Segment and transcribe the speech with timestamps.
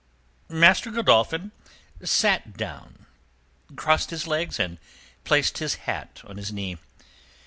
[0.49, 1.51] Master Godolphin
[2.03, 3.05] sat down,
[3.75, 4.79] crossed his legs and
[5.25, 6.77] placed his hat on his knee.